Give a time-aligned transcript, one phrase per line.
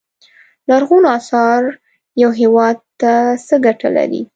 [0.69, 1.61] لرغونو اثار
[2.21, 3.11] یو هیواد ته
[3.47, 4.21] څه ګټه لري.